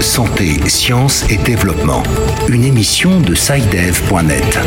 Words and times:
Santé, 0.00 0.68
sciences 0.68 1.24
et 1.30 1.38
développement. 1.38 2.02
Une 2.48 2.64
émission 2.64 3.20
de 3.20 3.34
SciDev.net. 3.34 4.58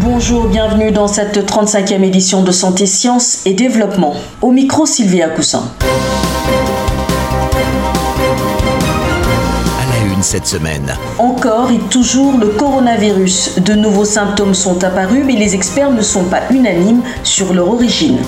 Bonjour, 0.00 0.48
bienvenue 0.48 0.90
dans 0.90 1.06
cette 1.06 1.48
35e 1.48 2.02
édition 2.02 2.42
de 2.42 2.50
Santé, 2.50 2.86
Sciences 2.86 3.46
et 3.46 3.54
Développement. 3.54 4.16
Au 4.42 4.50
micro, 4.50 4.84
Sylvia 4.84 5.28
Coussin. 5.28 5.70
Cette 10.24 10.46
semaine. 10.46 10.96
Encore 11.18 11.70
et 11.70 11.78
toujours 11.90 12.38
le 12.38 12.48
coronavirus. 12.48 13.60
De 13.60 13.74
nouveaux 13.74 14.06
symptômes 14.06 14.54
sont 14.54 14.82
apparus, 14.82 15.22
mais 15.24 15.34
les 15.34 15.54
experts 15.54 15.90
ne 15.90 16.00
sont 16.00 16.24
pas 16.24 16.40
unanimes 16.50 17.02
sur 17.22 17.52
leur 17.52 17.68
origine. 17.68 18.18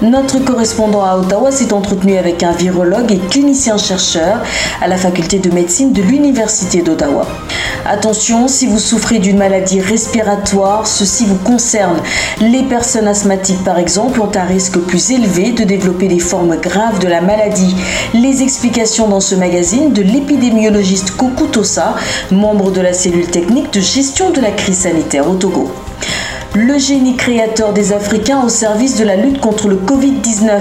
Notre 0.00 0.38
correspondant 0.38 1.04
à 1.04 1.16
Ottawa 1.18 1.52
s'est 1.52 1.72
entretenu 1.72 2.16
avec 2.16 2.42
un 2.42 2.52
virologue 2.52 3.12
et 3.12 3.18
clinicien-chercheur 3.18 4.42
à 4.80 4.88
la 4.88 4.96
faculté 4.96 5.38
de 5.38 5.50
médecine 5.50 5.92
de 5.92 6.00
l'Université 6.00 6.80
d'Ottawa. 6.80 7.26
Attention, 7.84 8.48
si 8.48 8.66
vous 8.66 8.78
souffrez 8.78 9.18
d'une 9.18 9.38
maladie 9.38 9.80
respiratoire, 9.80 10.86
ceci 10.86 11.26
vous 11.26 11.38
concerne. 11.38 11.98
Les 12.40 12.62
personnes 12.62 13.08
asthmatiques, 13.08 13.62
par 13.64 13.78
exemple, 13.78 14.20
ont 14.20 14.30
un 14.34 14.44
risque 14.44 14.78
plus 14.78 15.10
élevé 15.10 15.52
de 15.52 15.64
développer 15.64 16.08
des 16.08 16.20
formes 16.20 16.56
graves 16.56 16.98
de 17.00 17.08
la 17.08 17.20
maladie. 17.20 17.76
Les 18.14 18.42
explications 18.42 19.08
dans 19.08 19.20
ce 19.20 19.34
magazine 19.34 19.92
de 19.92 20.02
l'épidémiologiste 20.02 21.10
Coucou 21.16 21.41
Tossa, 21.46 21.94
membre 22.30 22.70
de 22.70 22.80
la 22.80 22.92
cellule 22.92 23.26
technique 23.26 23.72
de 23.72 23.80
gestion 23.80 24.30
de 24.30 24.40
la 24.40 24.50
crise 24.50 24.80
sanitaire 24.80 25.28
au 25.28 25.34
Togo 25.34 25.70
le 26.54 26.76
génie 26.76 27.16
créateur 27.16 27.72
des 27.72 27.94
Africains 27.94 28.42
au 28.44 28.50
service 28.50 28.98
de 28.98 29.04
la 29.04 29.16
lutte 29.16 29.40
contre 29.40 29.68
le 29.68 29.76
Covid-19. 29.76 30.60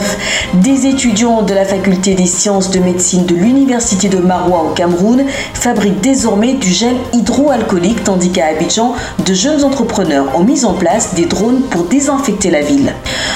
Des 0.54 0.86
étudiants 0.88 1.41
de 1.41 1.54
la 1.54 1.66
faculté 1.66 2.16
des 2.16 2.27
sciences 2.27 2.71
de 2.71 2.79
médecine 2.79 3.26
de 3.26 3.35
l'université 3.35 4.07
de 4.07 4.20
Maroua 4.20 4.63
au 4.63 4.74
Cameroun 4.74 5.26
fabriquent 5.54 5.99
désormais 5.99 6.54
du 6.54 6.70
gel 6.70 6.96
hydroalcoolique 7.12 8.05
tandis 8.05 8.32
qu'à 8.32 8.48
Abidjan, 8.48 8.93
de 9.26 9.34
jeunes 9.34 9.66
entrepreneurs 9.66 10.27
ont 10.40 10.43
mis 10.43 10.63
en 10.63 10.74
place 10.74 11.13
des 11.13 11.26
drones 11.26 11.62
pour 11.63 11.84
désinfecter 11.84 12.51
la 12.51 12.62
ville. 12.62 12.94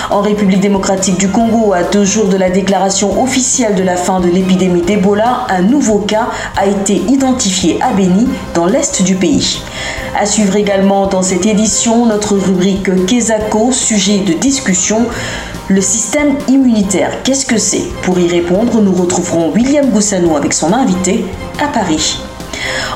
En 0.10 0.22
République 0.22 0.62
démocratique 0.62 1.18
du 1.18 1.28
Congo, 1.28 1.74
à 1.74 1.84
deux 1.84 2.06
jours 2.06 2.30
de 2.30 2.38
la 2.38 2.50
déclaration 2.50 3.22
officielle 3.22 3.76
de 3.76 3.84
la 3.84 3.98
fin 3.98 4.22
de 4.22 4.30
l'épidémie 4.30 4.82
d'Ebola, 4.82 5.46
un 5.50 5.62
nouveau 5.62 6.00
cas 6.00 6.30
a 6.56 6.68
été 6.68 7.02
identifié 7.10 7.80
à 7.82 7.92
Beni, 7.92 8.30
dans 8.54 8.66
l'est 8.66 9.02
du 9.04 9.16
pays. 9.16 9.60
À 10.18 10.26
suivre 10.26 10.56
également 10.56 11.08
dans 11.08 11.22
cette 11.22 11.46
édition 11.46 12.06
notre 12.06 12.38
rubrique 12.38 13.06
Kesako, 13.06 13.74
sujet 13.74 14.20
de 14.20 14.32
discussion. 14.32 15.08
Le 15.68 15.82
système 15.82 16.38
immunitaire, 16.48 17.22
qu'est-ce 17.24 17.46
que 17.46 17.58
c'est? 17.58 17.84
Pour 18.02 18.18
y 18.18 18.28
répondre, 18.30 18.82
nous 18.82 18.94
retrouverons 18.94 19.52
William 19.52 19.90
Goussanou 19.90 20.38
avec 20.38 20.54
son 20.54 20.72
invité 20.72 21.26
à 21.62 21.68
Paris. 21.68 22.22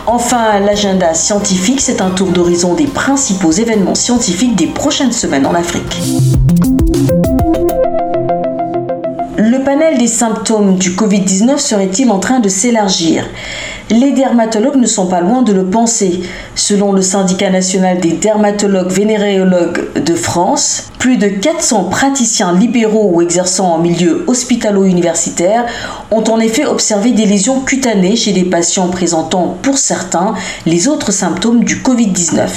Enfin, 0.08 0.60
l'agenda 0.60 1.14
scientifique, 1.14 1.82
c'est 1.82 2.00
un 2.00 2.12
tour 2.12 2.30
d'horizon 2.30 2.74
des 2.74 2.88
principaux 2.88 3.52
événements 3.52 3.96
scientifiques 3.96 4.56
des 4.56 4.68
prochaines 4.68 5.12
semaines 5.12 5.46
en 5.46 5.56
Afrique. 5.56 6.02
Le 9.38 9.64
panel 9.66 9.98
des 9.98 10.08
symptômes 10.08 10.78
du 10.78 10.92
Covid-19 10.92 11.58
serait-il 11.58 12.12
en 12.12 12.20
train 12.20 12.40
de 12.40 12.48
s'élargir? 12.48 13.26
Les 13.90 14.12
dermatologues 14.12 14.76
ne 14.76 14.86
sont 14.86 15.08
pas 15.08 15.22
loin 15.22 15.42
de 15.42 15.52
le 15.52 15.66
penser. 15.66 16.22
Selon 16.56 16.94
le 16.94 17.02
syndicat 17.02 17.50
national 17.50 18.00
des 18.00 18.14
dermatologues 18.14 18.92
vénéréologues 18.92 20.04
de 20.04 20.16
France, 20.16 20.90
plus 21.00 21.18
de 21.18 21.28
400 21.28 21.86
praticiens 21.86 22.54
libéraux 22.54 23.10
ou 23.14 23.22
exerçant 23.22 23.74
en 23.74 23.78
milieu 23.80 24.26
hospitalo-universitaire 24.28 25.66
ont 26.12 26.24
en 26.26 26.40
effet 26.40 26.66
observé 26.66 27.14
des 27.14 27.26
lésions 27.26 27.62
cutanées 27.62 28.16
chez 28.16 28.34
des 28.34 28.44
patients 28.44 28.90
présentant 28.90 29.58
pour 29.62 29.78
certains 29.78 30.34
les 30.66 30.88
autres 30.88 31.12
symptômes 31.12 31.64
du 31.64 31.78
Covid-19. 31.78 32.48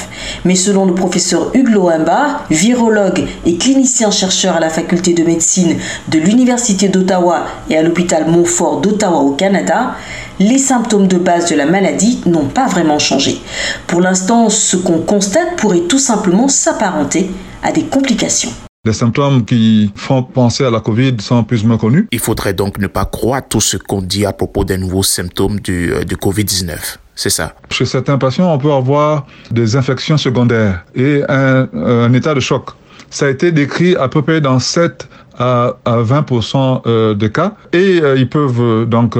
Mais 0.44 0.56
selon 0.56 0.84
le 0.86 0.94
professeur 0.94 1.50
Hugues 1.54 1.68
Loemba, 1.68 2.42
virologue 2.50 3.24
et 3.46 3.56
clinicien-chercheur 3.56 4.56
à 4.56 4.60
la 4.60 4.70
faculté 4.70 5.14
de 5.14 5.22
médecine 5.22 5.76
de 6.08 6.18
l'Université 6.18 6.88
d'Ottawa 6.88 7.46
et 7.70 7.76
à 7.76 7.82
l'hôpital 7.82 8.26
Montfort 8.28 8.80
d'Ottawa 8.80 9.18
au 9.18 9.30
Canada, 9.30 9.94
les 10.38 10.58
symptômes 10.58 11.08
de 11.08 11.18
base 11.18 11.50
de 11.50 11.56
la 11.56 11.66
maladie 11.66 12.20
n'ont 12.26 12.48
pas 12.48 12.66
vraiment 12.66 12.98
changé. 12.98 13.40
Pour 13.86 14.00
l'instant, 14.00 14.48
ce 14.50 14.76
qu'on 14.76 15.00
constate 15.00 15.56
pourrait 15.56 15.86
tout 15.88 15.98
simplement 15.98 16.48
s'apparenter 16.48 17.30
à 17.62 17.72
des 17.72 17.84
complications. 17.84 18.50
Les 18.84 18.92
symptômes 18.92 19.44
qui 19.44 19.92
font 19.94 20.24
penser 20.24 20.64
à 20.64 20.70
la 20.70 20.80
Covid 20.80 21.14
sont 21.20 21.44
plus 21.44 21.62
ou 21.62 21.68
moins 21.68 21.78
connus. 21.78 22.08
Il 22.10 22.18
faudrait 22.18 22.52
donc 22.52 22.78
ne 22.78 22.88
pas 22.88 23.04
croire 23.04 23.40
tout 23.48 23.60
ce 23.60 23.76
qu'on 23.76 24.02
dit 24.02 24.26
à 24.26 24.32
propos 24.32 24.64
des 24.64 24.76
nouveaux 24.76 25.04
symptômes 25.04 25.60
du, 25.60 25.92
euh, 25.92 26.02
du 26.02 26.16
Covid-19. 26.16 26.96
C'est 27.14 27.30
ça. 27.30 27.54
Chez 27.70 27.84
certains 27.84 28.18
patients, 28.18 28.52
on 28.52 28.58
peut 28.58 28.72
avoir 28.72 29.26
des 29.52 29.76
infections 29.76 30.16
secondaires 30.16 30.84
et 30.96 31.22
un, 31.28 31.68
un 31.72 32.12
état 32.12 32.34
de 32.34 32.40
choc. 32.40 32.70
Ça 33.08 33.26
a 33.26 33.28
été 33.28 33.52
décrit 33.52 33.94
à 33.94 34.08
peu 34.08 34.22
près 34.22 34.40
dans 34.40 34.58
7 34.58 35.06
à, 35.38 35.74
20% 35.86 36.82
euh, 36.86 37.14
de 37.14 37.26
cas. 37.26 37.54
Et 37.72 38.00
euh, 38.02 38.16
ils 38.16 38.28
peuvent 38.28 38.60
euh, 38.60 38.84
donc, 38.84 39.16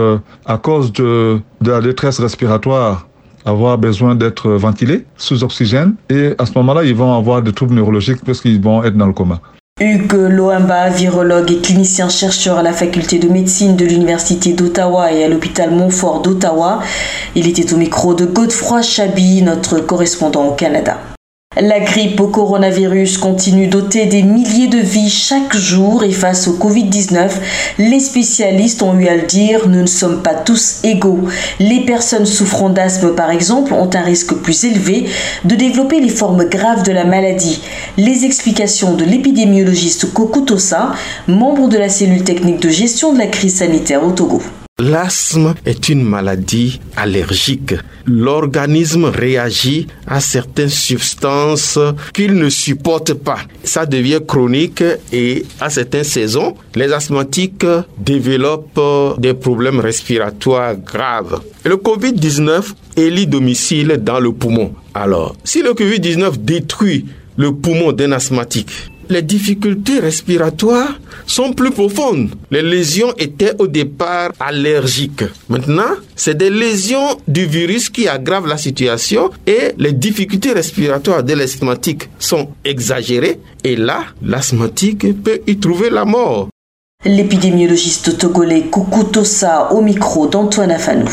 à 0.46 0.58
cause 0.58 0.92
de, 0.92 1.40
de 1.60 1.70
la 1.70 1.80
détresse 1.80 2.20
respiratoire, 2.20 3.06
avoir 3.44 3.78
besoin 3.78 4.14
d'être 4.14 4.50
ventilés 4.50 5.06
sous 5.16 5.44
oxygène. 5.44 5.94
Et 6.10 6.34
à 6.38 6.46
ce 6.46 6.52
moment-là, 6.56 6.84
ils 6.84 6.94
vont 6.94 7.16
avoir 7.16 7.42
des 7.42 7.52
troubles 7.52 7.74
neurologiques 7.74 8.24
parce 8.24 8.40
qu'ils 8.40 8.60
vont 8.60 8.84
être 8.84 8.96
dans 8.96 9.06
le 9.06 9.12
coma. 9.12 9.40
Hugues 9.80 10.12
Loamba, 10.12 10.90
virologue 10.90 11.50
et 11.50 11.58
clinicien-chercheur 11.58 12.58
à 12.58 12.62
la 12.62 12.72
faculté 12.72 13.18
de 13.18 13.28
médecine 13.28 13.74
de 13.74 13.86
l'Université 13.86 14.52
d'Ottawa 14.52 15.12
et 15.12 15.24
à 15.24 15.28
l'hôpital 15.28 15.70
Montfort 15.70 16.20
d'Ottawa. 16.20 16.80
Il 17.34 17.48
était 17.48 17.72
au 17.72 17.78
micro 17.78 18.14
de 18.14 18.26
Godefroy 18.26 18.82
Chabi, 18.82 19.42
notre 19.42 19.80
correspondant 19.80 20.44
au 20.46 20.52
Canada. 20.52 20.98
La 21.60 21.80
grippe 21.80 22.18
au 22.18 22.28
coronavirus 22.28 23.18
continue 23.18 23.66
d'ôter 23.66 24.06
des 24.06 24.22
milliers 24.22 24.68
de 24.68 24.78
vies 24.78 25.10
chaque 25.10 25.54
jour 25.54 26.02
et 26.02 26.10
face 26.10 26.48
au 26.48 26.54
Covid-19, 26.54 27.30
les 27.78 28.00
spécialistes 28.00 28.82
ont 28.82 28.98
eu 28.98 29.06
à 29.06 29.16
le 29.16 29.26
dire, 29.26 29.68
nous 29.68 29.82
ne 29.82 29.86
sommes 29.86 30.22
pas 30.22 30.34
tous 30.34 30.80
égaux. 30.82 31.20
Les 31.60 31.80
personnes 31.80 32.24
souffrant 32.24 32.70
d'asthme 32.70 33.14
par 33.14 33.30
exemple 33.30 33.74
ont 33.74 33.91
un 33.92 34.00
risque 34.00 34.32
plus 34.36 34.64
élevé 34.64 35.10
de 35.44 35.54
développer 35.54 36.00
les 36.00 36.08
formes 36.08 36.44
graves 36.44 36.84
de 36.84 36.92
la 36.92 37.04
maladie. 37.04 37.60
Les 37.98 38.24
explications 38.24 38.94
de 38.94 39.04
l'épidémiologiste 39.04 40.10
Kokutosa, 40.10 40.92
membre 41.28 41.68
de 41.68 41.76
la 41.76 41.91
cellule 41.91 42.24
technique 42.24 42.60
de 42.60 42.70
gestion 42.70 43.12
de 43.12 43.18
la 43.18 43.26
crise 43.26 43.56
sanitaire 43.56 44.02
au 44.06 44.12
Togo. 44.12 44.41
L'asthme 44.82 45.54
est 45.65 45.88
une 45.91 46.03
maladie 46.03 46.81
allergique. 46.97 47.75
L'organisme 48.04 49.04
réagit 49.04 49.87
à 50.09 50.20
certaines 50.20 50.69
substances 50.69 51.78
qu'il 52.12 52.34
ne 52.34 52.48
supporte 52.48 53.15
pas. 53.15 53.38
Ça 53.62 53.87
devient 53.87 54.19
chronique 54.26 54.82
et 55.12 55.47
à 55.60 55.71
certaines 55.71 56.03
saisons, 56.03 56.56
les 56.75 56.92
asthmatiques 56.92 57.65
développent 57.97 59.21
des 59.21 59.34
problèmes 59.34 59.78
respiratoires 59.78 60.75
graves. 60.75 61.41
le 61.65 61.76
Covid-19 61.76 62.72
élit 62.97 63.28
domicile 63.28 64.00
dans 64.03 64.19
le 64.19 64.32
poumon. 64.32 64.75
Alors, 64.94 65.37
si 65.44 65.62
le 65.62 65.75
Covid-19 65.75 66.38
détruit 66.38 67.06
le 67.37 67.54
poumon 67.54 67.92
d'un 67.92 68.10
asthmatique, 68.10 68.91
les 69.12 69.22
difficultés 69.22 70.00
respiratoires 70.00 70.98
sont 71.26 71.52
plus 71.52 71.70
profondes. 71.70 72.30
Les 72.50 72.62
lésions 72.62 73.12
étaient 73.18 73.52
au 73.58 73.66
départ 73.66 74.32
allergiques. 74.40 75.24
Maintenant, 75.48 75.92
c'est 76.16 76.36
des 76.36 76.50
lésions 76.50 77.18
du 77.28 77.44
virus 77.46 77.90
qui 77.90 78.08
aggravent 78.08 78.48
la 78.48 78.56
situation 78.56 79.30
et 79.46 79.72
les 79.76 79.92
difficultés 79.92 80.52
respiratoires 80.52 81.22
de 81.22 81.34
l'asthmatique 81.34 82.08
sont 82.18 82.48
exagérées. 82.64 83.38
Et 83.62 83.76
là, 83.76 84.04
l'asthmatique 84.22 85.22
peut 85.22 85.40
y 85.46 85.58
trouver 85.58 85.90
la 85.90 86.04
mort. 86.04 86.48
L'épidémiologiste 87.04 88.16
togolais 88.16 88.65
Tossa 89.12 89.72
au 89.72 89.82
micro 89.82 90.26
d'Antoine 90.28 90.70
Afanou. 90.70 91.10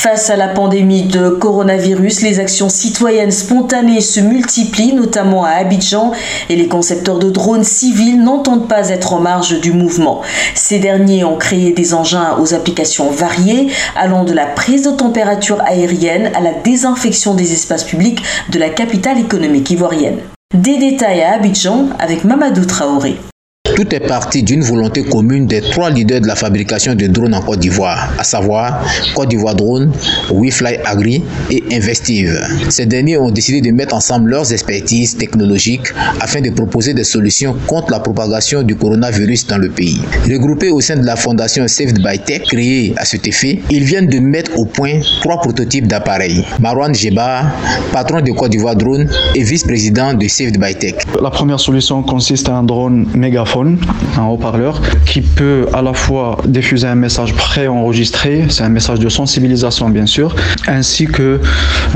Face 0.00 0.30
à 0.30 0.36
la 0.36 0.46
pandémie 0.46 1.02
de 1.02 1.28
coronavirus, 1.28 2.22
les 2.22 2.38
actions 2.38 2.68
citoyennes 2.68 3.32
spontanées 3.32 4.00
se 4.00 4.20
multiplient, 4.20 4.92
notamment 4.92 5.44
à 5.44 5.50
Abidjan, 5.50 6.12
et 6.48 6.54
les 6.54 6.68
concepteurs 6.68 7.18
de 7.18 7.30
drones 7.30 7.64
civils 7.64 8.22
n'entendent 8.22 8.68
pas 8.68 8.90
être 8.90 9.12
en 9.12 9.18
marge 9.18 9.60
du 9.60 9.72
mouvement. 9.72 10.20
Ces 10.54 10.78
derniers 10.78 11.24
ont 11.24 11.36
créé 11.36 11.72
des 11.72 11.94
engins 11.94 12.36
aux 12.38 12.54
applications 12.54 13.10
variées, 13.10 13.72
allant 13.96 14.22
de 14.22 14.32
la 14.32 14.46
prise 14.46 14.84
de 14.84 14.92
température 14.92 15.60
aérienne 15.62 16.30
à 16.36 16.40
la 16.42 16.52
désinfection 16.52 17.34
des 17.34 17.52
espaces 17.52 17.82
publics 17.82 18.22
de 18.52 18.60
la 18.60 18.68
capitale 18.68 19.18
économique 19.18 19.68
ivoirienne. 19.72 20.20
Des 20.54 20.78
détails 20.78 21.22
à 21.22 21.34
Abidjan 21.34 21.88
avec 21.98 22.22
Mamadou 22.22 22.64
Traoré. 22.66 23.16
Tout 23.78 23.94
est 23.94 24.00
parti 24.00 24.42
d'une 24.42 24.62
volonté 24.62 25.04
commune 25.04 25.46
des 25.46 25.60
trois 25.60 25.88
leaders 25.88 26.20
de 26.20 26.26
la 26.26 26.34
fabrication 26.34 26.96
de 26.96 27.06
drones 27.06 27.32
en 27.32 27.40
Côte 27.42 27.60
d'Ivoire, 27.60 28.12
à 28.18 28.24
savoir 28.24 28.84
Côte 29.14 29.28
d'Ivoire 29.28 29.54
Drone, 29.54 29.92
WeFly 30.32 30.78
Agri 30.84 31.22
et 31.48 31.62
Investive. 31.70 32.40
Ces 32.70 32.86
derniers 32.86 33.18
ont 33.18 33.30
décidé 33.30 33.60
de 33.60 33.70
mettre 33.72 33.94
ensemble 33.94 34.30
leurs 34.30 34.52
expertises 34.52 35.16
technologiques 35.16 35.86
afin 36.18 36.40
de 36.40 36.50
proposer 36.50 36.92
des 36.92 37.04
solutions 37.04 37.54
contre 37.68 37.92
la 37.92 38.00
propagation 38.00 38.64
du 38.64 38.74
coronavirus 38.74 39.46
dans 39.46 39.58
le 39.58 39.68
pays. 39.68 40.00
Regroupés 40.24 40.70
au 40.70 40.80
sein 40.80 40.96
de 40.96 41.06
la 41.06 41.14
fondation 41.14 41.68
Saved 41.68 42.02
by 42.02 42.18
Tech, 42.18 42.48
créée 42.50 42.94
à 42.96 43.04
cet 43.04 43.28
effet, 43.28 43.60
ils 43.70 43.84
viennent 43.84 44.08
de 44.08 44.18
mettre 44.18 44.58
au 44.58 44.64
point 44.64 44.98
trois 45.20 45.40
prototypes 45.40 45.86
d'appareils. 45.86 46.44
Marwan 46.58 46.92
Jeba, 46.92 47.44
patron 47.92 48.22
de 48.22 48.32
Côte 48.32 48.50
d'Ivoire 48.50 48.74
Drone 48.74 49.08
et 49.36 49.44
vice-président 49.44 50.14
de 50.14 50.26
Saved 50.26 50.58
by 50.58 50.74
Tech. 50.74 50.94
La 51.22 51.30
première 51.30 51.60
solution 51.60 52.02
consiste 52.02 52.48
en 52.48 52.56
un 52.56 52.62
drone 52.64 53.06
mégaphone, 53.14 53.67
un 54.16 54.24
haut-parleur, 54.24 54.80
qui 55.04 55.20
peut 55.20 55.66
à 55.72 55.82
la 55.82 55.92
fois 55.92 56.38
diffuser 56.46 56.86
un 56.86 56.94
message 56.94 57.34
pré-enregistré, 57.34 58.44
c'est 58.48 58.62
un 58.62 58.68
message 58.68 58.98
de 58.98 59.08
sensibilisation 59.08 59.88
bien 59.88 60.06
sûr, 60.06 60.34
ainsi 60.66 61.06
que 61.06 61.40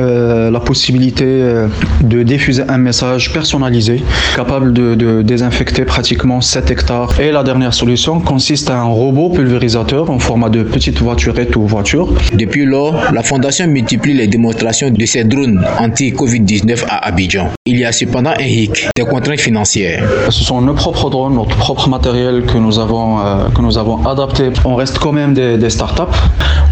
euh, 0.01 0.51
la 0.51 0.61
possibilité 0.61 1.25
euh, 1.27 1.69
de 2.03 2.23
diffuser 2.23 2.63
un 2.69 2.79
message 2.79 3.33
personnalisé, 3.33 4.03
capable 4.37 4.73
de, 4.73 4.95
de, 4.95 5.23
désinfecter 5.23 5.85
pratiquement 5.85 6.41
7 6.41 6.71
hectares. 6.71 7.21
Et 7.21 7.31
la 7.33 7.43
dernière 7.43 7.75
solution 7.75 8.21
consiste 8.21 8.71
en 8.71 8.75
un 8.75 8.85
robot 8.85 9.31
pulvérisateur 9.31 10.11
en 10.11 10.19
format 10.19 10.49
de 10.49 10.63
petite 10.63 10.99
voiturette 11.01 11.55
ou 11.57 11.67
voiture. 11.67 12.09
Depuis 12.35 12.65
lors, 12.65 13.13
la 13.13 13.23
Fondation 13.23 13.67
multiplie 13.67 14.15
les 14.15 14.27
démonstrations 14.27 14.91
de 14.91 15.05
ces 15.07 15.25
drones 15.25 15.65
anti-Covid-19 15.79 16.85
à 16.89 17.07
Abidjan. 17.07 17.51
Il 17.67 17.79
y 17.79 17.85
a 17.85 17.93
cependant 17.93 18.33
un 18.39 18.45
hic, 18.45 18.89
des 18.97 19.05
contraintes 19.05 19.41
financières. 19.41 20.03
Ce 20.31 20.43
sont 20.45 20.61
nos 20.61 20.75
propres 20.75 21.11
drones, 21.11 21.35
notre 21.35 21.57
propre 21.63 21.89
matériel 21.89 22.45
que 22.45 22.59
nous 22.59 22.81
avons, 22.81 23.21
euh, 23.21 23.49
que 23.55 23.63
nous 23.63 23.79
avons 23.79 24.05
adapté. 24.05 24.51
On 24.65 24.75
reste 24.75 24.99
quand 24.99 25.13
même 25.13 25.33
des 25.33 25.71
startups. 25.71 26.19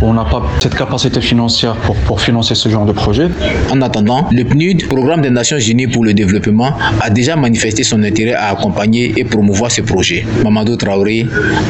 On 0.03 0.15
n'a 0.15 0.25
pas 0.25 0.43
cette 0.61 0.75
capacité 0.75 1.21
financière 1.21 1.77
pour, 1.77 1.95
pour 1.95 2.23
financer 2.23 2.55
ce 2.55 2.71
genre 2.71 2.87
de 2.87 2.93
projet. 2.93 3.29
En 3.71 3.83
attendant, 3.83 4.27
le 4.33 4.45
PNUD, 4.45 4.89
Programme 4.89 5.21
des 5.21 5.29
Nations 5.29 5.59
Unies 5.59 5.89
pour 5.89 6.05
le 6.05 6.15
développement, 6.15 6.73
a 7.03 7.11
déjà 7.11 7.37
manifesté 7.37 7.83
son 7.83 8.03
intérêt 8.03 8.33
à 8.33 8.49
accompagner 8.49 9.13
et 9.19 9.25
promouvoir 9.25 9.71
ce 9.71 9.83
projet. 9.83 10.25
Mamadou 10.43 10.77
Traoré, 10.77 11.27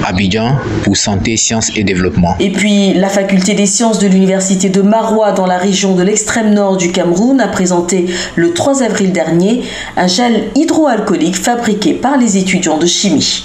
Abidjan, 0.06 0.58
pour 0.84 0.96
Santé, 0.96 1.36
Sciences 1.36 1.72
et 1.74 1.82
Développement. 1.82 2.36
Et 2.38 2.52
puis, 2.52 2.94
la 2.94 3.08
faculté 3.08 3.54
des 3.54 3.66
sciences 3.66 3.98
de 3.98 4.06
l'université 4.06 4.68
de 4.68 4.80
Marois 4.80 5.32
dans 5.32 5.46
la 5.46 5.58
région 5.58 5.96
de 5.96 6.04
l'extrême 6.04 6.54
nord 6.54 6.76
du 6.76 6.92
Cameroun 6.92 7.40
a 7.40 7.48
présenté 7.48 8.06
le 8.36 8.52
3 8.52 8.84
avril 8.84 9.10
dernier 9.10 9.62
un 9.96 10.06
gel 10.06 10.44
hydroalcoolique 10.54 11.36
fabriqué 11.36 11.94
par 11.94 12.16
les 12.16 12.36
étudiants 12.36 12.78
de 12.78 12.86
chimie. 12.86 13.44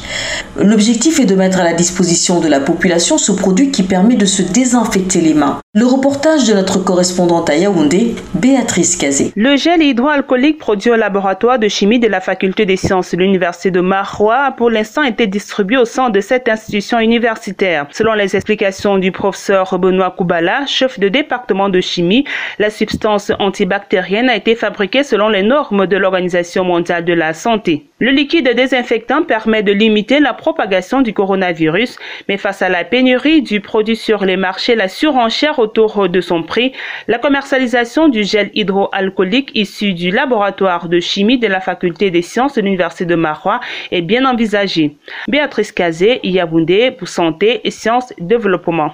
L'objectif 0.61 1.19
est 1.19 1.25
de 1.25 1.35
mettre 1.35 1.59
à 1.59 1.63
la 1.63 1.73
disposition 1.73 2.39
de 2.39 2.47
la 2.47 2.59
population 2.59 3.17
ce 3.17 3.31
produit 3.31 3.71
qui 3.71 3.81
permet 3.81 4.15
de 4.15 4.25
se 4.25 4.43
désinfecter 4.43 4.74
les 5.15 5.33
mains. 5.33 5.59
Le 5.73 5.85
reportage 5.85 6.47
de 6.47 6.53
notre 6.53 6.83
correspondante 6.83 7.49
à 7.49 7.55
Yaoundé, 7.55 8.15
Béatrice 8.33 8.97
Cazé. 8.97 9.31
Le 9.35 9.55
gel 9.55 9.81
hydroalcoolique 9.81 10.57
produit 10.57 10.91
au 10.91 10.95
laboratoire 10.95 11.59
de 11.59 11.67
chimie 11.69 11.99
de 11.99 12.07
la 12.07 12.19
faculté 12.19 12.65
des 12.65 12.75
sciences 12.75 13.11
de 13.11 13.17
l'université 13.17 13.71
de 13.71 13.79
Marois 13.79 14.45
a 14.45 14.51
pour 14.51 14.69
l'instant 14.69 15.03
été 15.03 15.27
distribué 15.27 15.77
au 15.77 15.85
sein 15.85 16.09
de 16.09 16.19
cette 16.19 16.49
institution 16.49 16.99
universitaire. 16.99 17.87
Selon 17.91 18.13
les 18.13 18.35
explications 18.35 18.97
du 18.97 19.11
professeur 19.11 19.77
Benoît 19.79 20.13
Koubala, 20.17 20.65
chef 20.65 20.99
de 20.99 21.07
département 21.07 21.69
de 21.69 21.79
chimie, 21.79 22.25
la 22.59 22.69
substance 22.69 23.31
antibactérienne 23.39 24.29
a 24.29 24.35
été 24.35 24.55
fabriquée 24.55 25.03
selon 25.03 25.29
les 25.29 25.43
normes 25.43 25.87
de 25.87 25.95
l'Organisation 25.95 26.65
mondiale 26.65 27.05
de 27.05 27.13
la 27.13 27.33
santé. 27.33 27.85
Le 27.97 28.11
liquide 28.11 28.53
désinfectant 28.53 29.23
permet 29.23 29.63
de 29.63 29.71
limiter 29.71 30.19
la 30.19 30.33
propagation 30.33 31.01
du 31.01 31.13
coronavirus, 31.13 31.97
mais 32.27 32.35
face 32.35 32.61
à 32.61 32.67
la 32.67 32.83
pénurie 32.83 33.41
du 33.41 33.61
produit 33.61 33.95
sur 33.95 34.25
les 34.25 34.35
marchés, 34.35 34.75
la 34.75 34.89
surenchère 34.89 35.59
autour 35.59 36.09
de 36.09 36.19
son 36.19 36.43
prix, 36.43 36.73
la 37.07 37.19
commercialisation 37.19 38.09
du 38.09 38.25
gel 38.25 38.51
hydroalcoolique 38.53 39.51
issu 39.53 39.93
du 39.93 40.11
laboratoire 40.11 40.89
de 40.89 40.99
chimie 40.99 41.37
de 41.37 41.47
la 41.47 41.61
faculté 41.61 42.11
des 42.11 42.21
sciences 42.21 42.55
de 42.55 42.61
l'université 42.61 43.05
de 43.05 43.15
Marois 43.15 43.61
est 43.91 44.01
bien 44.01 44.25
envisagée. 44.25 44.97
Béatrice 45.29 45.71
Kazé, 45.71 46.19
Yaboundé 46.21 46.91
pour 46.91 47.07
Santé 47.07 47.61
et 47.63 47.71
Sciences 47.71 48.11
Développement. 48.19 48.91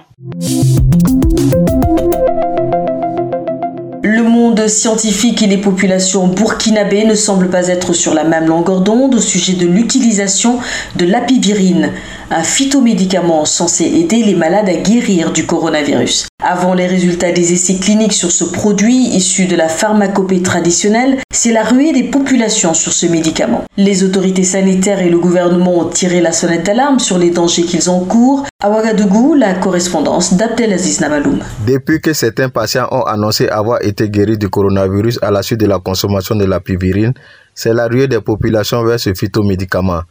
Le 4.62 4.68
monde 4.68 4.76
scientifique 4.76 5.42
et 5.42 5.48
les 5.48 5.56
populations 5.56 6.28
burkinabées 6.28 7.04
ne 7.04 7.16
semblent 7.16 7.50
pas 7.50 7.66
être 7.66 7.94
sur 7.94 8.14
la 8.14 8.22
même 8.22 8.46
longueur 8.46 8.80
d'onde 8.80 9.16
au 9.16 9.20
sujet 9.20 9.54
de 9.54 9.66
l'utilisation 9.66 10.60
de 10.94 11.04
l'apivirine, 11.04 11.90
un 12.30 12.44
phytomédicament 12.44 13.44
censé 13.44 13.86
aider 13.86 14.22
les 14.22 14.36
malades 14.36 14.68
à 14.68 14.74
guérir 14.74 15.32
du 15.32 15.46
coronavirus. 15.46 16.28
Avant 16.44 16.74
les 16.74 16.88
résultats 16.88 17.30
des 17.30 17.52
essais 17.52 17.76
cliniques 17.76 18.12
sur 18.12 18.32
ce 18.32 18.42
produit 18.42 18.96
issu 18.96 19.46
de 19.46 19.54
la 19.54 19.68
pharmacopée 19.68 20.42
traditionnelle, 20.42 21.18
c'est 21.32 21.52
la 21.52 21.62
ruée 21.62 21.92
des 21.92 22.02
populations 22.02 22.74
sur 22.74 22.92
ce 22.92 23.06
médicament. 23.06 23.62
Les 23.76 24.02
autorités 24.02 24.42
sanitaires 24.42 24.98
et 24.98 25.08
le 25.08 25.20
gouvernement 25.20 25.78
ont 25.78 25.88
tiré 25.88 26.20
la 26.20 26.32
sonnette 26.32 26.66
d'alarme 26.66 26.98
sur 26.98 27.16
les 27.16 27.30
dangers 27.30 27.62
qu'ils 27.62 27.88
encourent. 27.88 28.44
À 28.60 28.70
Ouagadougou, 28.70 29.34
la 29.34 29.54
correspondance 29.54 30.34
d'Abdelaziz 30.34 31.00
Nabaloum. 31.00 31.38
Depuis 31.64 32.00
que 32.00 32.12
certains 32.12 32.48
patients 32.48 32.88
ont 32.90 33.02
annoncé 33.02 33.48
avoir 33.48 33.80
été 33.82 34.08
guéris 34.08 34.36
du 34.36 34.48
coronavirus 34.48 35.20
à 35.22 35.30
la 35.30 35.42
suite 35.42 35.60
de 35.60 35.66
la 35.66 35.78
consommation 35.78 36.34
de 36.34 36.44
la 36.44 36.58
pivirine, 36.58 37.12
c'est 37.54 37.72
la 37.72 37.86
ruée 37.86 38.08
des 38.08 38.20
populations 38.20 38.82
vers 38.84 38.98
ce 38.98 39.14
phytomédicament. 39.14 40.02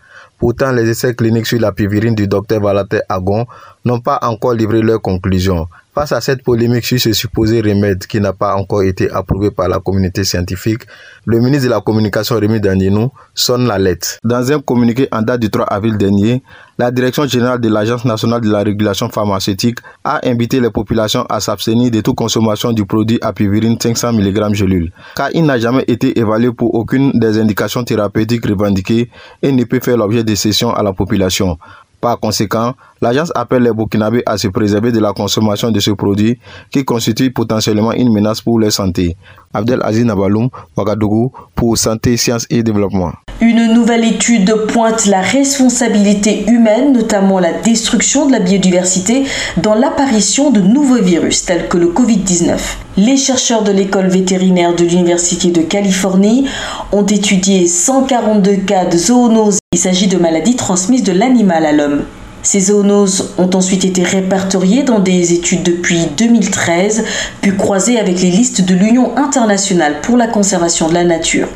Pourtant, 0.41 0.71
les 0.71 0.89
essais 0.89 1.13
cliniques 1.13 1.45
sur 1.45 1.59
la 1.59 1.71
pivirine 1.71 2.15
du 2.15 2.27
docteur 2.27 2.61
Valater 2.61 3.01
Agon 3.07 3.45
n'ont 3.85 3.99
pas 3.99 4.17
encore 4.23 4.55
livré 4.55 4.81
leurs 4.81 4.99
conclusions. 4.99 5.67
Face 5.93 6.13
à 6.13 6.19
cette 6.19 6.41
polémique 6.41 6.83
sur 6.83 6.99
ce 6.99 7.13
supposé 7.13 7.61
remède 7.61 8.07
qui 8.07 8.19
n'a 8.19 8.33
pas 8.33 8.55
encore 8.55 8.81
été 8.81 9.11
approuvé 9.11 9.51
par 9.51 9.69
la 9.69 9.79
communauté 9.79 10.23
scientifique, 10.23 10.81
le 11.27 11.39
ministre 11.41 11.65
de 11.65 11.69
la 11.69 11.79
Communication 11.79 12.39
Rémi 12.39 12.59
Dandinou 12.59 13.11
sonne 13.35 13.67
la 13.67 13.77
lettre. 13.77 14.17
Dans 14.23 14.51
un 14.51 14.59
communiqué 14.61 15.07
en 15.11 15.21
date 15.21 15.41
du 15.41 15.51
3 15.51 15.65
avril 15.65 15.95
dernier, 15.95 16.41
la 16.81 16.89
Direction 16.89 17.27
générale 17.27 17.61
de 17.61 17.69
l'Agence 17.69 18.05
nationale 18.05 18.41
de 18.41 18.49
la 18.49 18.63
régulation 18.63 19.07
pharmaceutique 19.07 19.77
a 20.03 20.19
invité 20.27 20.59
les 20.59 20.71
populations 20.71 21.27
à 21.29 21.39
s'abstenir 21.39 21.91
de 21.91 22.01
toute 22.01 22.15
consommation 22.15 22.73
du 22.73 22.85
produit 22.87 23.19
apivirine 23.21 23.77
500 23.79 24.13
mg 24.13 24.55
gelule, 24.55 24.91
car 25.15 25.29
il 25.35 25.45
n'a 25.45 25.59
jamais 25.59 25.83
été 25.87 26.17
évalué 26.17 26.51
pour 26.51 26.73
aucune 26.73 27.11
des 27.13 27.39
indications 27.39 27.83
thérapeutiques 27.83 28.47
revendiquées 28.47 29.11
et 29.43 29.51
ne 29.51 29.63
peut 29.63 29.79
faire 29.79 29.95
l'objet 29.95 30.23
de 30.23 30.33
cessions 30.33 30.73
à 30.73 30.81
la 30.81 30.91
population. 30.91 31.59
Par 32.01 32.19
conséquent, 32.19 32.73
l'agence 33.01 33.31
appelle 33.35 33.63
les 33.63 33.73
Burkinabés 33.73 34.23
à 34.25 34.37
se 34.37 34.47
préserver 34.47 34.91
de 34.91 34.99
la 34.99 35.13
consommation 35.13 35.71
de 35.71 35.79
ce 35.79 35.91
produit 35.91 36.39
qui 36.71 36.85
constitue 36.85 37.31
potentiellement 37.31 37.91
une 37.93 38.13
menace 38.13 38.41
pour 38.41 38.59
leur 38.59 38.71
santé. 38.71 39.15
Abdel 39.53 39.79
Aziz 39.83 40.05
Nabaloum, 40.05 40.49
Ouagadougou, 40.77 41.31
pour 41.55 41.77
Santé, 41.77 42.15
Sciences 42.15 42.45
et 42.49 42.63
Développement. 42.63 43.11
Une 43.41 43.73
nouvelle 43.73 44.05
étude 44.05 44.53
pointe 44.67 45.07
la 45.07 45.21
responsabilité 45.21 46.45
humaine, 46.47 46.93
notamment 46.93 47.39
la 47.39 47.53
destruction 47.53 48.27
de 48.27 48.33
la 48.33 48.39
biodiversité, 48.39 49.23
dans 49.57 49.73
l'apparition 49.73 50.51
de 50.51 50.61
nouveaux 50.61 51.01
virus 51.01 51.45
tels 51.45 51.67
que 51.67 51.77
le 51.77 51.87
Covid-19. 51.87 52.59
Les 52.97 53.17
chercheurs 53.17 53.63
de 53.63 53.71
l'école 53.71 54.09
vétérinaire 54.09 54.75
de 54.75 54.83
l'Université 54.83 55.49
de 55.49 55.61
Californie 55.61 56.45
ont 56.91 57.05
étudié 57.05 57.67
142 57.67 58.57
cas 58.57 58.85
de 58.85 58.97
zoonose. 58.97 59.57
Il 59.73 59.79
s'agit 59.79 60.07
de 60.07 60.17
maladies 60.17 60.55
transmises 60.55 61.03
de 61.03 61.11
l'animal 61.11 61.65
à 61.65 61.71
l'homme. 61.71 62.03
Ces 62.43 62.59
zoonoses 62.59 63.33
ont 63.37 63.49
ensuite 63.53 63.85
été 63.85 64.03
répertoriées 64.03 64.83
dans 64.83 64.99
des 64.99 65.33
études 65.33 65.63
depuis 65.63 66.07
2013, 66.17 67.03
puis 67.41 67.55
croisées 67.55 67.99
avec 67.99 68.19
les 68.21 68.31
listes 68.31 68.61
de 68.61 68.73
l'Union 68.73 69.15
internationale 69.17 70.01
pour 70.01 70.17
la 70.17 70.27
conservation 70.27 70.89
de 70.89 70.93
la 70.95 71.03
nature. 71.03 71.47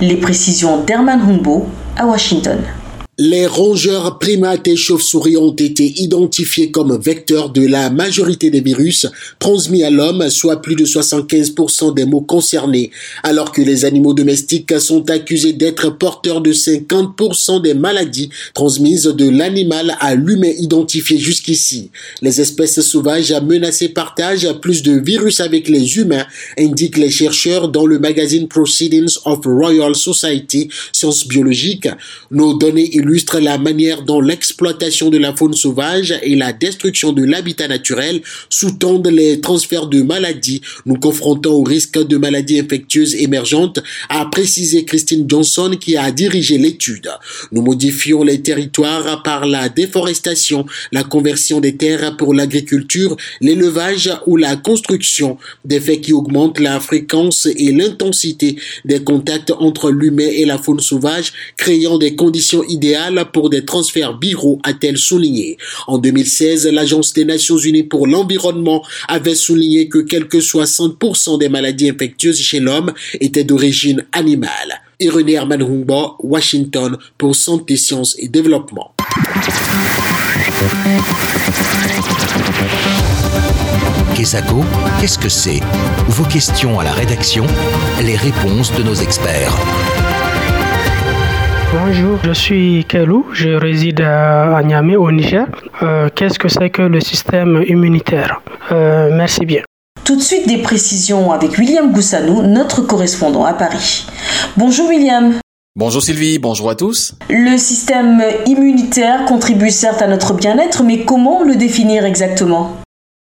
Les 0.00 0.16
précisions 0.16 0.78
d'Herman 0.78 1.20
Humbo 1.20 1.66
à 1.96 2.06
Washington. 2.06 2.58
Les 3.18 3.46
rongeurs 3.46 4.18
primates 4.18 4.66
et 4.68 4.74
chauves-souris 4.74 5.36
ont 5.36 5.52
été 5.52 6.00
identifiés 6.00 6.70
comme 6.70 6.98
vecteurs 6.98 7.50
de 7.50 7.60
la 7.60 7.90
majorité 7.90 8.48
des 8.48 8.62
virus 8.62 9.06
transmis 9.38 9.82
à 9.82 9.90
l'homme, 9.90 10.30
soit 10.30 10.62
plus 10.62 10.76
de 10.76 10.86
75% 10.86 11.92
des 11.92 12.06
mots 12.06 12.22
concernés, 12.22 12.90
alors 13.22 13.52
que 13.52 13.60
les 13.60 13.84
animaux 13.84 14.14
domestiques 14.14 14.80
sont 14.80 15.10
accusés 15.10 15.52
d'être 15.52 15.90
porteurs 15.90 16.40
de 16.40 16.54
50% 16.54 17.60
des 17.60 17.74
maladies 17.74 18.30
transmises 18.54 19.04
de 19.04 19.28
l'animal 19.28 19.94
à 20.00 20.14
l'humain 20.14 20.54
identifié 20.56 21.18
jusqu'ici. 21.18 21.90
Les 22.22 22.40
espèces 22.40 22.80
sauvages 22.80 23.34
menacées 23.42 23.90
partagent 23.90 24.58
plus 24.62 24.82
de 24.82 24.92
virus 24.92 25.40
avec 25.40 25.68
les 25.68 25.98
humains, 25.98 26.24
indiquent 26.58 26.96
les 26.96 27.10
chercheurs 27.10 27.68
dans 27.68 27.84
le 27.84 27.98
magazine 27.98 28.48
Proceedings 28.48 29.18
of 29.26 29.40
Royal 29.44 29.94
Society 29.94 30.70
Sciences 30.94 31.28
biologiques. 31.28 31.90
Nos 32.30 32.54
données 32.54 33.01
illustre 33.02 33.40
la 33.40 33.58
manière 33.58 34.02
dont 34.02 34.20
l'exploitation 34.20 35.10
de 35.10 35.18
la 35.18 35.34
faune 35.34 35.54
sauvage 35.54 36.14
et 36.22 36.36
la 36.36 36.52
destruction 36.52 37.12
de 37.12 37.24
l'habitat 37.24 37.66
naturel 37.66 38.22
sous-tendent 38.48 39.08
les 39.08 39.40
transferts 39.40 39.88
de 39.88 40.02
maladies, 40.02 40.62
nous 40.86 40.94
confrontant 40.94 41.50
au 41.50 41.64
risque 41.64 41.98
de 41.98 42.16
maladies 42.16 42.60
infectieuses 42.60 43.16
émergentes, 43.16 43.80
a 44.08 44.24
précisé 44.26 44.84
Christine 44.84 45.26
Johnson 45.28 45.76
qui 45.80 45.96
a 45.96 46.10
dirigé 46.12 46.58
l'étude. 46.58 47.10
Nous 47.50 47.62
modifions 47.62 48.22
les 48.22 48.40
territoires 48.40 49.22
par 49.22 49.46
la 49.46 49.68
déforestation, 49.68 50.64
la 50.92 51.02
conversion 51.02 51.60
des 51.60 51.76
terres 51.76 52.16
pour 52.16 52.34
l'agriculture, 52.34 53.16
l'élevage 53.40 54.10
ou 54.26 54.36
la 54.36 54.56
construction, 54.56 55.38
des 55.64 55.80
faits 55.80 56.02
qui 56.02 56.12
augmentent 56.12 56.60
la 56.60 56.78
fréquence 56.78 57.46
et 57.46 57.72
l'intensité 57.72 58.56
des 58.84 59.02
contacts 59.02 59.50
entre 59.50 59.90
l'humain 59.90 60.30
et 60.30 60.44
la 60.44 60.58
faune 60.58 60.80
sauvage, 60.80 61.32
créant 61.56 61.98
des 61.98 62.14
conditions 62.14 62.62
idéales 62.64 62.91
pour 63.32 63.50
des 63.50 63.64
transferts 63.64 64.18
viraux, 64.18 64.58
a-t-elle 64.64 64.98
souligné. 64.98 65.56
En 65.86 65.98
2016, 65.98 66.66
l'Agence 66.68 67.12
des 67.12 67.24
Nations 67.24 67.56
Unies 67.56 67.82
pour 67.82 68.06
l'environnement 68.06 68.84
avait 69.08 69.34
souligné 69.34 69.88
que 69.88 69.98
quelque 69.98 70.38
60% 70.38 71.38
des 71.38 71.48
maladies 71.48 71.90
infectieuses 71.90 72.40
chez 72.40 72.60
l'homme 72.60 72.92
étaient 73.20 73.44
d'origine 73.44 74.04
animale. 74.12 74.82
Irénée 75.00 75.32
Herman 75.32 75.62
Humba, 75.62 76.14
Washington, 76.20 76.96
pour 77.18 77.34
Santé, 77.34 77.76
Sciences 77.76 78.16
et 78.18 78.28
Développement. 78.28 78.94
Qu'est-ce 85.00 85.18
que 85.18 85.28
c'est? 85.28 85.60
Vos 86.08 86.24
questions 86.24 86.78
à 86.78 86.84
la 86.84 86.92
rédaction, 86.92 87.44
les 88.02 88.16
réponses 88.16 88.72
de 88.72 88.84
nos 88.84 88.94
experts. 88.94 89.52
Bonjour, 91.72 92.18
je 92.22 92.32
suis 92.32 92.84
Kelou, 92.84 93.24
je 93.32 93.48
réside 93.48 94.02
à 94.02 94.62
Niamey 94.62 94.94
au 94.94 95.10
Niger. 95.10 95.46
Euh, 95.82 96.10
qu'est-ce 96.14 96.38
que 96.38 96.48
c'est 96.48 96.68
que 96.68 96.82
le 96.82 97.00
système 97.00 97.64
immunitaire? 97.66 98.42
Euh, 98.70 99.08
Merci 99.10 99.46
bien. 99.46 99.62
Tout 100.04 100.16
de 100.16 100.20
suite 100.20 100.46
des 100.46 100.58
précisions 100.58 101.32
avec 101.32 101.56
William 101.56 101.90
Goussanou, 101.90 102.42
notre 102.42 102.82
correspondant 102.82 103.46
à 103.46 103.54
Paris. 103.54 104.06
Bonjour 104.58 104.86
William. 104.90 105.32
Bonjour 105.74 106.02
Sylvie, 106.02 106.38
bonjour 106.38 106.68
à 106.68 106.74
tous. 106.74 107.14
Le 107.30 107.56
système 107.56 108.22
immunitaire 108.44 109.24
contribue 109.24 109.70
certes 109.70 110.02
à 110.02 110.06
notre 110.08 110.34
bien-être, 110.34 110.82
mais 110.82 111.06
comment 111.06 111.42
le 111.42 111.56
définir 111.56 112.04
exactement? 112.04 112.81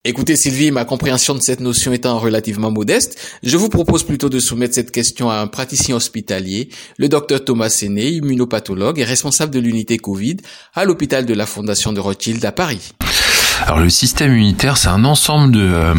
Écoutez 0.09 0.37
Sylvie, 0.37 0.71
ma 0.71 0.85
compréhension 0.85 1.35
de 1.35 1.41
cette 1.41 1.59
notion 1.59 1.93
étant 1.93 2.21
relativement 2.21 2.71
modeste, 2.71 3.19
je 3.43 3.57
vous 3.57 3.69
propose 3.69 4.05
plutôt 4.05 4.29
de 4.29 4.39
soumettre 4.39 4.73
cette 4.73 4.93
question 4.93 5.31
à 5.31 5.39
un 5.39 5.49
praticien 5.49 5.97
hospitalier, 5.97 6.69
le 6.97 7.09
docteur 7.09 7.45
Thomas 7.45 7.71
Séné, 7.71 8.11
immunopathologue 8.11 9.01
et 9.01 9.05
responsable 9.05 9.53
de 9.53 9.59
l'unité 9.59 9.99
Covid 9.99 10.37
à 10.75 10.85
l'hôpital 10.85 11.27
de 11.27 11.35
la 11.35 11.45
Fondation 11.45 11.93
de 11.93 11.99
Rothschild 11.99 12.45
à 12.45 12.53
Paris. 12.53 12.93
Alors 13.65 13.81
le 13.81 13.89
système 13.89 14.33
immunitaire, 14.33 14.77
c'est 14.77 14.89
un 14.89 15.05
ensemble 15.05 15.57
euh, 15.57 15.95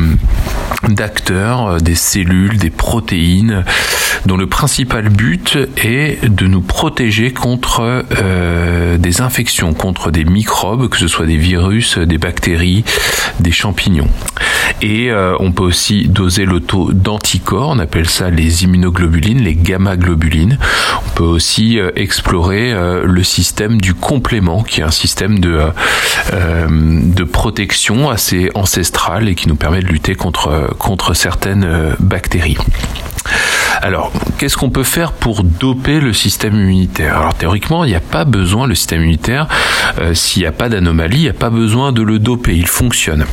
d'acteurs, 0.89 1.67
euh, 1.67 1.77
des 1.79 1.95
cellules, 1.95 2.57
des 2.57 2.69
protéines, 2.69 3.63
dont 4.25 4.37
le 4.37 4.47
principal 4.47 5.09
but 5.09 5.57
est 5.77 6.23
de 6.27 6.47
nous 6.47 6.61
protéger 6.61 7.31
contre 7.31 8.05
euh, 8.21 8.97
des 8.97 9.21
infections, 9.21 9.73
contre 9.73 10.11
des 10.11 10.25
microbes, 10.25 10.87
que 10.89 10.97
ce 10.97 11.07
soit 11.07 11.25
des 11.25 11.37
virus, 11.37 11.97
des 11.97 12.17
bactéries, 12.17 12.83
des 13.39 13.51
champignons. 13.51 14.09
Et 14.81 15.11
on 15.39 15.53
peut 15.53 15.63
aussi 15.63 16.07
doser 16.07 16.45
le 16.45 16.59
taux 16.59 16.91
d'anticorps, 16.93 17.69
on 17.69 17.79
appelle 17.79 18.07
ça 18.07 18.29
les 18.29 18.63
immunoglobulines, 18.63 19.41
les 19.41 19.55
gamma-globulines. 19.55 20.59
On 21.07 21.09
peut 21.15 21.23
aussi 21.23 21.79
explorer 21.95 22.75
le 23.03 23.23
système 23.23 23.79
du 23.81 23.93
complément, 23.95 24.61
qui 24.61 24.81
est 24.81 24.83
un 24.83 24.91
système 24.91 25.39
de, 25.39 25.61
de 26.31 27.23
protection 27.47 28.09
assez 28.09 28.51
ancestrale 28.55 29.29
et 29.29 29.33
qui 29.33 29.47
nous 29.47 29.55
permet 29.55 29.79
de 29.79 29.87
lutter 29.87 30.15
contre, 30.15 30.75
contre 30.77 31.13
certaines 31.13 31.63
euh, 31.63 31.93
bactéries. 31.97 32.57
Alors, 33.81 34.11
qu'est-ce 34.37 34.57
qu'on 34.57 34.69
peut 34.69 34.83
faire 34.83 35.11
pour 35.11 35.43
doper 35.43 35.99
le 35.99 36.13
système 36.13 36.55
immunitaire? 36.55 37.17
Alors 37.17 37.35
théoriquement, 37.35 37.83
il 37.83 37.89
n'y 37.89 37.95
a 37.95 37.99
pas 37.99 38.25
besoin, 38.25 38.67
le 38.67 38.75
système 38.75 39.01
immunitaire, 39.01 39.47
euh, 39.99 40.13
s'il 40.13 40.41
n'y 40.41 40.47
a 40.47 40.51
pas 40.51 40.69
d'anomalie, 40.69 41.17
il 41.17 41.23
n'y 41.23 41.29
a 41.29 41.33
pas 41.33 41.49
besoin 41.49 41.91
de 41.91 42.01
le 42.01 42.19
doper, 42.19 42.55
il 42.55 42.67
fonctionne. 42.67 43.25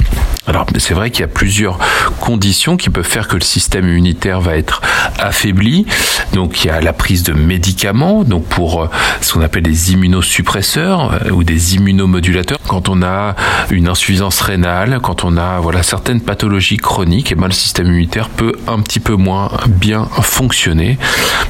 Alors 0.46 0.66
c'est 0.78 0.92
vrai 0.92 1.10
qu'il 1.10 1.22
y 1.22 1.24
a 1.24 1.28
plusieurs 1.28 1.78
conditions 2.20 2.76
qui 2.76 2.90
peuvent 2.90 3.06
faire 3.06 3.28
que 3.28 3.36
le 3.36 3.42
système 3.42 3.88
immunitaire 3.88 4.40
va 4.40 4.56
être 4.56 4.82
affaibli. 5.18 5.86
Donc 6.34 6.64
il 6.64 6.68
y 6.68 6.70
a 6.70 6.80
la 6.80 6.92
prise 6.92 7.22
de 7.22 7.32
médicaments, 7.32 8.24
donc 8.24 8.44
pour 8.44 8.82
euh, 8.82 8.90
ce 9.22 9.32
qu'on 9.32 9.40
appelle 9.40 9.62
des 9.62 9.92
immunosuppresseurs 9.92 11.14
euh, 11.26 11.30
ou 11.30 11.44
des 11.44 11.76
immunomodulateurs. 11.76 12.58
Quand 12.68 12.88
on 12.88 13.02
a 13.02 13.34
une 13.70 13.88
insuffisance 13.88 14.40
rénale, 14.40 15.00
quand 15.02 15.24
on 15.24 15.38
a 15.38 15.60
voilà 15.60 15.82
certaines 15.82 16.20
pathologies 16.20 16.76
chroniques, 16.76 17.32
eh 17.32 17.34
ben, 17.34 17.46
le 17.46 17.52
système 17.52 17.86
immunitaire 17.86 18.28
peut 18.28 18.52
un 18.68 18.80
petit 18.80 19.00
peu 19.00 19.14
moins 19.14 19.50
bien 19.68 20.04
fonctionner. 20.04 20.33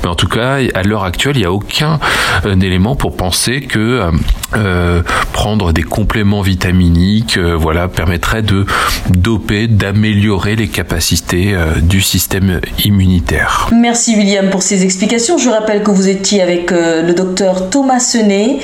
Mais 0.04 0.08
en 0.08 0.14
tout 0.14 0.28
cas, 0.28 0.58
à 0.74 0.82
l'heure 0.82 1.04
actuelle, 1.04 1.36
il 1.36 1.40
n'y 1.40 1.46
a 1.46 1.52
aucun 1.52 1.98
euh, 2.44 2.58
élément 2.60 2.96
pour 2.96 3.16
penser 3.16 3.62
que 3.62 3.78
euh, 3.78 4.10
euh, 4.54 5.02
prendre 5.32 5.72
des 5.72 5.82
compléments 5.82 6.42
vitaminiques, 6.42 7.38
voilà, 7.38 7.88
permettrait 7.88 8.42
de 8.42 8.66
doper, 9.10 9.68
d'améliorer 9.68 10.56
les 10.56 10.68
capacités 10.68 11.54
du 11.82 12.00
système 12.00 12.60
immunitaire. 12.84 13.68
Merci 13.72 14.16
William 14.16 14.50
pour 14.50 14.62
ces 14.62 14.84
explications. 14.84 15.38
Je 15.38 15.48
rappelle 15.48 15.82
que 15.82 15.90
vous 15.90 16.08
étiez 16.08 16.42
avec 16.42 16.70
le 16.70 17.12
docteur 17.12 17.70
Thomas 17.70 18.00
Senet 18.00 18.58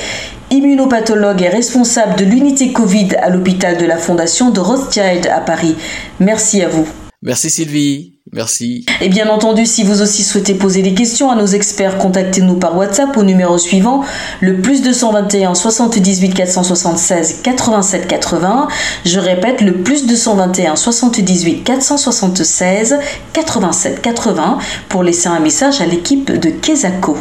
immunopathologue 0.49 1.41
et 1.41 1.49
responsable 1.49 2.15
de 2.17 2.25
l'unité 2.25 2.73
Covid 2.73 3.15
à 3.21 3.29
l'hôpital 3.29 3.77
de 3.77 3.85
la 3.85 3.97
Fondation 3.97 4.51
de 4.51 4.59
Rothschild 4.59 5.27
à 5.27 5.39
Paris. 5.39 5.75
Merci 6.19 6.61
à 6.61 6.67
vous. 6.67 6.87
Merci 7.21 7.49
Sylvie. 7.49 8.20
Merci. 8.33 8.85
Et 9.01 9.09
bien 9.09 9.27
entendu, 9.27 9.65
si 9.65 9.83
vous 9.83 10.01
aussi 10.01 10.23
souhaitez 10.23 10.53
poser 10.53 10.81
des 10.81 10.93
questions 10.93 11.29
à 11.29 11.35
nos 11.35 11.47
experts, 11.47 11.97
contactez-nous 11.97 12.55
par 12.55 12.77
WhatsApp 12.77 13.17
au 13.17 13.23
numéro 13.23 13.57
suivant, 13.57 14.05
le 14.39 14.61
plus 14.61 14.81
221 14.81 15.53
78 15.53 16.33
476 16.33 17.41
87 17.43 18.07
80. 18.07 18.69
Je 19.05 19.19
répète, 19.19 19.59
le 19.59 19.73
plus 19.73 20.07
221 20.07 20.77
78 20.77 21.63
476 21.63 22.99
87 23.33 24.01
80 24.01 24.59
pour 24.87 25.03
laisser 25.03 25.27
un 25.27 25.41
message 25.41 25.81
à 25.81 25.85
l'équipe 25.85 26.31
de 26.31 26.51
Kesako. 26.51 27.17